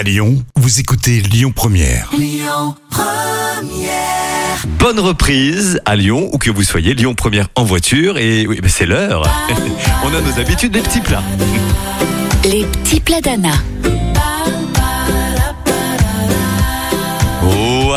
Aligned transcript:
À 0.00 0.02
Lyon, 0.02 0.42
vous 0.56 0.80
écoutez 0.80 1.20
Lyon 1.20 1.52
Première. 1.54 2.10
Bonne 4.78 4.98
reprise 4.98 5.78
à 5.84 5.94
Lyon, 5.94 6.30
où 6.32 6.38
que 6.38 6.50
vous 6.50 6.62
soyez, 6.62 6.94
Lyon 6.94 7.12
Première 7.14 7.48
en 7.54 7.64
voiture. 7.64 8.16
Et 8.16 8.46
oui, 8.46 8.58
c'est 8.66 8.86
l'heure. 8.86 9.24
On 10.02 10.14
a 10.14 10.22
nos 10.22 10.40
habitudes, 10.40 10.72
des 10.72 10.80
petits 10.80 11.02
plats. 11.02 11.22
Les 12.44 12.64
petits 12.64 13.00
plats 13.00 13.20
d'Anna. 13.20 13.52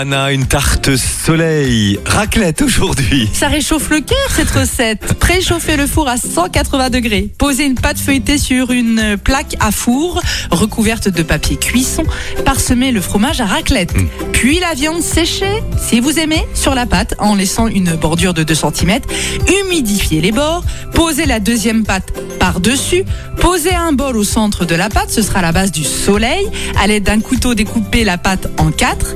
Anna, 0.00 0.32
une 0.32 0.46
tarte 0.46 0.96
soleil. 0.96 2.00
Raclette 2.06 2.62
aujourd'hui. 2.62 3.28
Ça 3.34 3.48
réchauffe 3.48 3.90
le 3.90 4.00
cœur 4.00 4.16
cette 4.30 4.48
recette. 4.48 5.12
Préchauffez 5.20 5.76
le 5.76 5.86
four 5.86 6.08
à 6.08 6.16
180 6.16 6.88
degrés. 6.88 7.28
Posez 7.36 7.66
une 7.66 7.74
pâte 7.74 7.98
feuilletée 7.98 8.38
sur 8.38 8.70
une 8.70 9.18
plaque 9.22 9.56
à 9.60 9.70
four 9.70 10.22
recouverte 10.50 11.10
de 11.10 11.22
papier 11.22 11.56
cuisson. 11.56 12.04
Parsemez 12.46 12.92
le 12.92 13.02
fromage 13.02 13.42
à 13.42 13.44
raclette. 13.44 13.92
Puis 14.32 14.58
la 14.58 14.72
viande 14.72 15.02
séchée, 15.02 15.62
si 15.76 16.00
vous 16.00 16.18
aimez, 16.18 16.46
sur 16.54 16.74
la 16.74 16.86
pâte 16.86 17.14
en 17.18 17.34
laissant 17.34 17.66
une 17.66 17.94
bordure 17.94 18.32
de 18.32 18.42
2 18.42 18.54
cm. 18.54 19.00
Humidifiez 19.48 20.22
les 20.22 20.32
bords. 20.32 20.64
Posez 20.94 21.26
la 21.26 21.40
deuxième 21.40 21.84
pâte 21.84 22.10
par-dessus. 22.38 23.04
Posez 23.38 23.74
un 23.74 23.92
bol 23.92 24.16
au 24.16 24.24
centre 24.24 24.64
de 24.64 24.74
la 24.74 24.88
pâte. 24.88 25.10
Ce 25.10 25.20
sera 25.20 25.42
la 25.42 25.52
base 25.52 25.72
du 25.72 25.84
soleil. 25.84 26.48
À 26.80 26.86
l'aide 26.86 27.02
d'un 27.02 27.20
couteau, 27.20 27.54
découpez 27.54 28.04
la 28.04 28.16
pâte 28.16 28.48
en 28.56 28.70
quatre. 28.70 29.14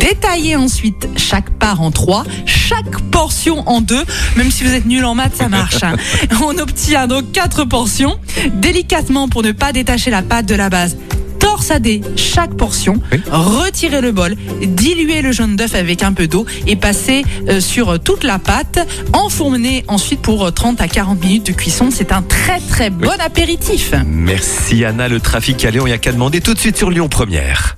Détaillez 0.00 0.56
ensuite 0.56 1.08
chaque 1.16 1.50
part 1.50 1.80
en 1.82 1.90
trois, 1.90 2.24
chaque 2.46 3.00
portion 3.10 3.62
en 3.68 3.80
deux. 3.80 4.04
Même 4.36 4.50
si 4.50 4.64
vous 4.64 4.72
êtes 4.74 4.86
nul 4.86 5.04
en 5.04 5.14
maths, 5.14 5.36
ça 5.36 5.48
marche. 5.48 5.82
hein. 5.82 5.96
On 6.42 6.56
obtient 6.58 7.06
donc 7.06 7.32
quatre 7.32 7.64
portions. 7.64 8.18
Délicatement 8.54 9.28
pour 9.28 9.42
ne 9.42 9.52
pas 9.52 9.72
détacher 9.72 10.10
la 10.10 10.22
pâte 10.22 10.46
de 10.46 10.54
la 10.54 10.68
base. 10.70 10.96
Torsadez 11.38 12.00
chaque 12.16 12.54
portion, 12.56 13.00
Oui. 13.12 13.20
retirez 13.30 14.00
le 14.00 14.10
bol, 14.10 14.34
diluez 14.60 15.22
le 15.22 15.30
jaune 15.30 15.54
d'œuf 15.54 15.74
avec 15.74 16.02
un 16.02 16.12
peu 16.12 16.26
d'eau 16.26 16.44
et 16.66 16.74
passez 16.74 17.24
euh, 17.48 17.60
sur 17.60 17.98
toute 18.00 18.24
la 18.24 18.38
pâte. 18.40 18.86
Enfournez 19.12 19.84
ensuite 19.86 20.20
pour 20.20 20.44
euh, 20.46 20.50
30 20.50 20.80
à 20.80 20.88
40 20.88 21.22
minutes 21.22 21.46
de 21.46 21.52
cuisson. 21.52 21.90
C'est 21.92 22.10
un 22.12 22.22
très 22.22 22.58
très 22.60 22.90
bon 22.90 23.08
apéritif. 23.20 23.94
Merci 24.04 24.84
Anna, 24.84 25.08
le 25.08 25.20
trafic 25.20 25.64
à 25.64 25.70
Lyon, 25.70 25.84
il 25.86 25.90
n'y 25.90 25.94
a 25.94 25.98
qu'à 25.98 26.12
demander 26.12 26.40
tout 26.40 26.54
de 26.54 26.58
suite 26.58 26.76
sur 26.76 26.90
Lyon 26.90 27.08
Première. 27.08 27.77